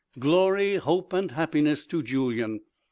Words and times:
Glory, 0.17 0.77
hope 0.77 1.13
and 1.13 1.29
happiness 1.29 1.85
to 1.85 2.01
Julyan! 2.01 2.61